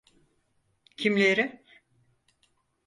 Kimleri? 0.97 1.61